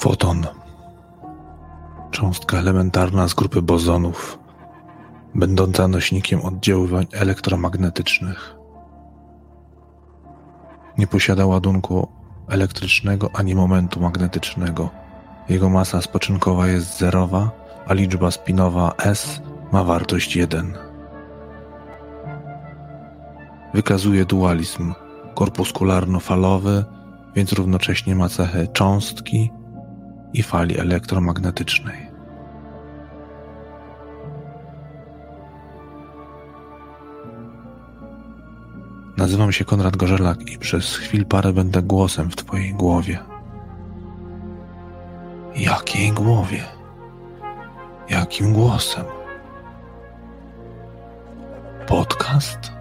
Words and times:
Foton. 0.00 0.46
Cząstka 2.10 2.58
elementarna 2.58 3.28
z 3.28 3.34
grupy 3.34 3.62
bozonów, 3.62 4.38
będąca 5.34 5.88
nośnikiem 5.88 6.40
oddziaływań 6.40 7.06
elektromagnetycznych. 7.12 8.56
Nie 10.98 11.06
posiada 11.06 11.46
ładunku 11.46 12.08
elektrycznego 12.48 13.30
ani 13.34 13.54
momentu 13.54 14.00
magnetycznego. 14.00 14.90
Jego 15.48 15.68
masa 15.68 16.02
spoczynkowa 16.02 16.68
jest 16.68 16.98
zerowa, 16.98 17.50
a 17.86 17.94
liczba 17.94 18.30
spinowa 18.30 18.94
S 18.98 19.42
ma 19.72 19.84
wartość 19.84 20.36
1. 20.36 20.78
Wykazuje 23.74 24.24
dualizm 24.24 24.94
korpuskularno-falowy, 25.34 26.84
więc 27.34 27.52
równocześnie 27.52 28.14
ma 28.14 28.28
cechy 28.28 28.68
cząstki 28.72 29.50
i 30.32 30.42
fali 30.42 30.78
elektromagnetycznej. 30.78 32.10
Nazywam 39.16 39.52
się 39.52 39.64
Konrad 39.64 39.96
Gorzelak 39.96 40.50
i 40.50 40.58
przez 40.58 40.96
chwil 40.96 41.26
parę 41.26 41.52
będę 41.52 41.82
głosem 41.82 42.30
w 42.30 42.36
Twojej 42.36 42.74
głowie. 42.74 43.18
Jakiej 45.56 46.12
głowie? 46.12 46.64
Jakim 48.08 48.52
głosem? 48.52 49.04
Podcast? 51.86 52.72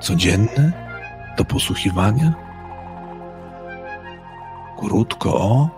Codzienny? 0.00 0.72
Do 1.38 1.44
posłuchiwania? 1.44 2.34
Krótko 4.78 5.34
o? 5.34 5.77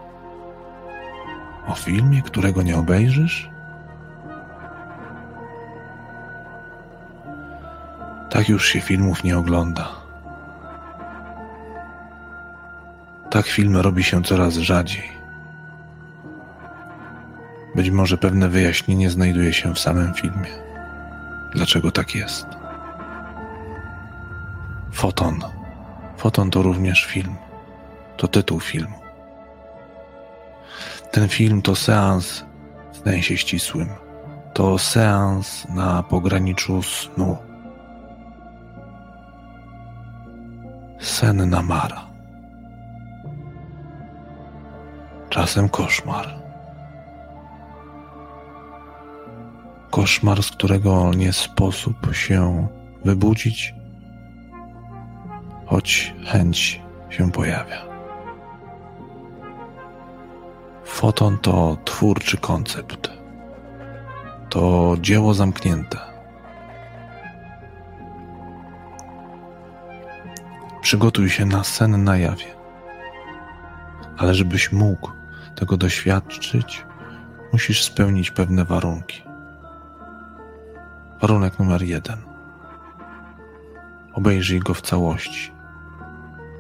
O 1.70 1.74
filmie, 1.74 2.22
którego 2.22 2.62
nie 2.62 2.76
obejrzysz? 2.76 3.50
Tak 8.30 8.48
już 8.48 8.68
się 8.68 8.80
filmów 8.80 9.24
nie 9.24 9.38
ogląda. 9.38 9.88
Tak 13.30 13.46
filmy 13.46 13.82
robi 13.82 14.04
się 14.04 14.22
coraz 14.22 14.54
rzadziej. 14.54 15.08
Być 17.74 17.90
może 17.90 18.18
pewne 18.18 18.48
wyjaśnienie 18.48 19.10
znajduje 19.10 19.52
się 19.52 19.74
w 19.74 19.78
samym 19.78 20.14
filmie. 20.14 20.50
Dlaczego 21.54 21.90
tak 21.90 22.14
jest? 22.14 22.46
Foton. 24.92 25.40
Foton 26.16 26.50
to 26.50 26.62
również 26.62 27.04
film. 27.04 27.36
To 28.16 28.28
tytuł 28.28 28.60
filmu. 28.60 28.99
Ten 31.10 31.28
film 31.28 31.62
to 31.62 31.74
seans 31.74 32.44
w 32.92 32.98
sensie 33.04 33.36
ścisłym. 33.36 33.88
To 34.54 34.78
seans 34.78 35.66
na 35.68 36.02
pograniczu 36.02 36.82
snu. 36.82 37.36
Senna 41.00 41.62
mara. 41.62 42.06
Czasem 45.30 45.68
koszmar. 45.68 46.40
Koszmar, 49.90 50.42
z 50.42 50.50
którego 50.50 51.14
nie 51.14 51.32
sposób 51.32 52.14
się 52.14 52.68
wybudzić, 53.04 53.74
choć 55.66 56.14
chęć 56.26 56.80
się 57.10 57.32
pojawia. 57.32 57.89
Foton 60.90 61.38
to 61.38 61.76
twórczy 61.84 62.36
koncept. 62.36 63.10
To 64.48 64.96
dzieło 65.00 65.34
zamknięte. 65.34 65.98
Przygotuj 70.80 71.30
się 71.30 71.46
na 71.46 71.64
sen 71.64 72.04
na 72.04 72.16
jawie. 72.16 72.54
Ale 74.18 74.34
żebyś 74.34 74.72
mógł 74.72 75.10
tego 75.54 75.76
doświadczyć, 75.76 76.86
musisz 77.52 77.84
spełnić 77.84 78.30
pewne 78.30 78.64
warunki. 78.64 79.22
Warunek 81.20 81.58
numer 81.58 81.82
jeden. 81.82 82.18
Obejrzyj 84.12 84.60
go 84.60 84.74
w 84.74 84.80
całości. 84.80 85.52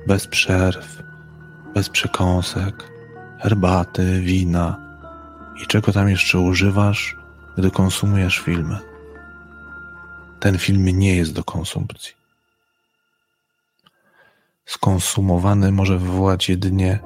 Bez 0.06 0.26
przerw, 0.26 1.02
bez 1.74 1.88
przekąsek, 1.88 2.99
herbaty, 3.40 4.20
wina 4.20 4.76
i 5.62 5.66
czego 5.66 5.92
tam 5.92 6.08
jeszcze 6.08 6.38
używasz, 6.38 7.16
gdy 7.58 7.70
konsumujesz 7.70 8.38
filmy. 8.38 8.78
Ten 10.40 10.58
film 10.58 10.84
nie 10.98 11.16
jest 11.16 11.32
do 11.32 11.44
konsumpcji. 11.44 12.14
Skonsumowany 14.66 15.72
może 15.72 15.98
wywołać 15.98 16.48
jedynie 16.48 16.98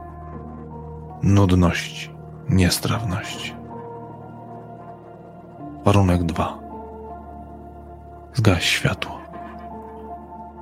nudność, 1.23 2.11
niestrawność. 2.49 3.55
Warunek 5.85 6.23
dwa. 6.23 6.59
Zgaś 8.35 8.65
światło. 8.65 9.21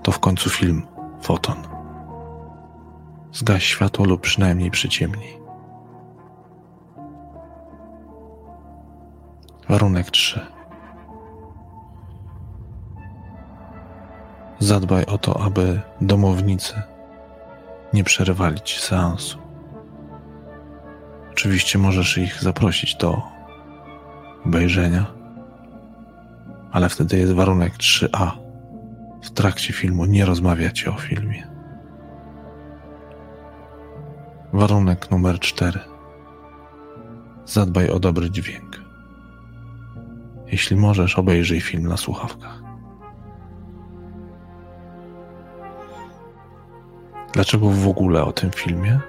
To 0.02 0.12
w 0.12 0.18
końcu 0.18 0.50
film, 0.50 0.86
foton. 1.22 1.56
Zgaś 3.32 3.64
światło 3.64 4.04
lub 4.04 4.20
przynajmniej 4.20 4.70
przyciemnij. 4.70 5.41
Warunek 9.72 10.10
3. 10.10 10.40
Zadbaj 14.58 15.04
o 15.06 15.18
to, 15.18 15.40
aby 15.40 15.80
domownicy 16.00 16.82
nie 17.92 18.04
przerywali 18.04 18.60
ci 18.60 18.80
seansu. 18.80 19.38
Oczywiście 21.30 21.78
możesz 21.78 22.18
ich 22.18 22.42
zaprosić 22.42 22.94
do 22.94 23.22
obejrzenia, 24.46 25.06
ale 26.72 26.88
wtedy 26.88 27.18
jest 27.18 27.32
warunek 27.32 27.76
3a. 27.76 28.30
W 29.22 29.30
trakcie 29.30 29.72
filmu 29.72 30.04
nie 30.04 30.24
rozmawiacie 30.24 30.90
o 30.90 30.96
filmie. 30.96 31.46
Warunek 34.52 35.10
numer 35.10 35.38
4. 35.38 35.80
Zadbaj 37.44 37.88
o 37.90 37.98
dobry 37.98 38.30
dźwięk. 38.30 38.81
Jeśli 40.52 40.76
możesz, 40.76 41.18
obejrzyj 41.18 41.60
film 41.60 41.86
na 41.86 41.96
słuchawkach. 41.96 42.62
Dlaczego 47.32 47.70
w 47.70 47.88
ogóle 47.88 48.24
o 48.24 48.32
tym 48.32 48.50
filmie? 48.50 49.00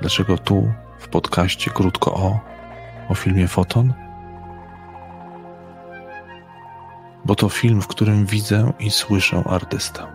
Dlaczego 0.00 0.38
tu 0.38 0.72
w 0.98 1.08
podcaście 1.08 1.70
krótko 1.70 2.14
o 2.14 2.40
o 3.08 3.14
filmie 3.14 3.48
Foton? 3.48 3.94
Bo 7.24 7.34
to 7.34 7.48
film, 7.48 7.82
w 7.82 7.86
którym 7.86 8.26
widzę 8.26 8.72
i 8.78 8.90
słyszę 8.90 9.42
artystę. 9.46 10.06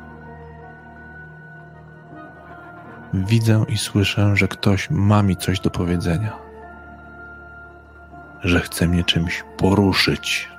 Widzę 3.14 3.66
i 3.68 3.78
słyszę, 3.78 4.36
że 4.36 4.48
ktoś 4.48 4.90
ma 4.90 5.24
mi 5.24 5.38
coś 5.38 5.60
do 5.60 5.70
powiedzenia 5.70 6.47
że 8.44 8.60
chce 8.60 8.88
mnie 8.88 9.04
czymś 9.04 9.44
poruszyć. 9.58 10.50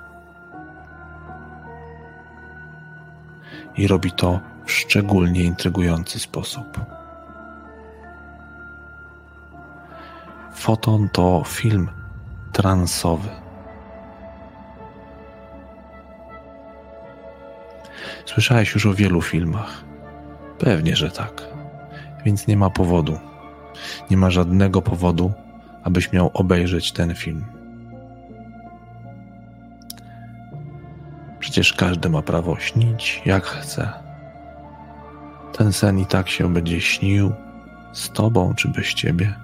I 3.76 3.86
robi 3.86 4.12
to 4.12 4.40
w 4.64 4.72
szczególnie 4.72 5.42
intrygujący 5.42 6.18
sposób. 6.18 6.80
Foton 10.54 11.08
to 11.08 11.42
film 11.46 11.88
transowy. 12.52 13.28
Słyszałeś 18.26 18.74
już 18.74 18.86
o 18.86 18.94
wielu 18.94 19.22
filmach. 19.22 19.84
Pewnie, 20.58 20.96
że 20.96 21.10
tak. 21.10 21.42
Więc 22.24 22.46
nie 22.46 22.56
ma 22.56 22.70
powodu. 22.70 23.18
Nie 24.10 24.16
ma 24.16 24.30
żadnego 24.30 24.82
powodu, 24.82 25.32
abyś 25.82 26.12
miał 26.12 26.30
obejrzeć 26.34 26.92
ten 26.92 27.14
film. 27.14 27.57
Przecież 31.58 31.72
każdy 31.72 32.08
ma 32.08 32.22
prawo 32.22 32.56
śnić 32.58 33.22
jak 33.24 33.44
chce. 33.44 33.92
Ten 35.52 35.72
sen 35.72 35.98
i 35.98 36.06
tak 36.06 36.28
się 36.28 36.52
będzie 36.54 36.80
śnił 36.80 37.32
z 37.92 38.10
tobą 38.10 38.54
czy 38.54 38.68
bez 38.68 38.86
ciebie. 38.94 39.34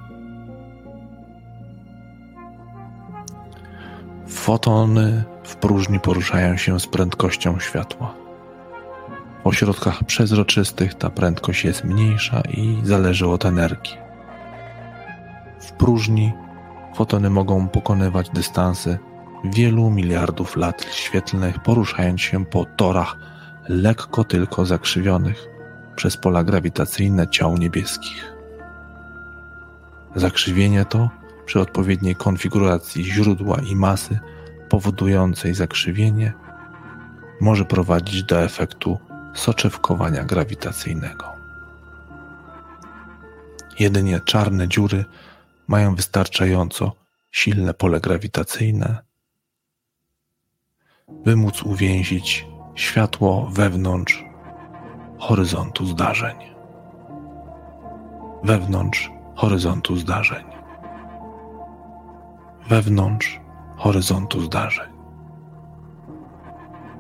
Fotony 4.27 5.25
w 5.45 5.57
próżni 5.57 6.01
poruszają 6.01 6.57
się 6.57 6.81
z 6.81 6.87
prędkością 6.87 7.59
światła. 7.59 8.15
W 9.45 9.47
ośrodkach 9.47 10.05
przezroczystych 10.05 10.95
ta 10.95 11.11
prędkość 11.11 11.65
jest 11.65 11.85
mniejsza 11.85 12.41
i 12.41 12.81
zależy 12.83 13.27
od 13.29 13.45
energii. 13.45 13.97
W 15.61 15.73
próżni 15.73 16.33
fotony 16.95 17.31
mogą 17.31 17.69
pokonywać 17.69 18.31
dystanse 18.31 18.99
wielu 19.45 19.91
miliardów 19.91 20.57
lat 20.57 20.87
świetlnych, 20.93 21.63
poruszając 21.63 22.21
się 22.21 22.47
po 22.47 22.65
torach 22.65 23.17
lekko 23.69 24.25
tylko 24.25 24.67
zakrzywionych 24.67 25.49
przez 25.97 26.17
pola 26.17 26.45
grawitacyjne 26.45 27.29
ciał 27.29 27.59
niebieskich. 27.59 28.33
Zakrzywienie 30.15 30.85
to 30.85 31.11
przy 31.47 31.61
odpowiedniej 31.61 32.15
konfiguracji 32.15 33.05
źródła 33.05 33.57
i 33.71 33.77
masy 33.77 34.19
powodującej 34.69 35.55
zakrzywienie 35.55 36.33
może 37.41 37.65
prowadzić 37.65 38.23
do 38.23 38.43
efektu 38.43 38.99
soczewkowania 39.35 40.25
grawitacyjnego. 40.25 41.35
Jedynie 43.79 44.21
czarne 44.21 44.69
dziury 44.69 45.05
mają 45.69 45.95
wystarczająco 45.95 46.93
silne 47.31 47.75
pole 47.75 48.01
grawitacyjne, 48.01 48.99
by 51.09 51.37
móc 51.37 51.63
uwięzić 51.63 52.47
światło 52.75 53.49
wewnątrz 53.53 54.25
horyzontu 55.19 55.87
zdarzeń. 55.87 56.37
Wewnątrz 58.45 59.11
horyzontu 59.35 59.97
zdarzeń. 59.97 60.45
Wewnątrz 62.69 63.41
horyzontu 63.77 64.41
zdarzeń. 64.41 64.93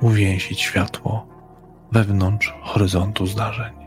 Uwięzić 0.00 0.60
światło 0.60 1.26
wewnątrz 1.92 2.54
horyzontu 2.62 3.26
zdarzeń. 3.26 3.83